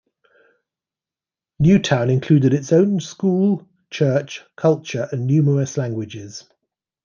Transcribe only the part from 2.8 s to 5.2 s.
school, church, culture